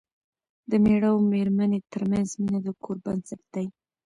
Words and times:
د 0.69 0.71
مېړه 0.83 1.09
او 1.13 1.17
مېرمنې 1.31 1.79
ترمنځ 1.91 2.29
مینه 2.41 2.59
د 2.65 2.67
کور 2.83 2.97
بنسټ 3.05 3.41
دی. 3.53 3.65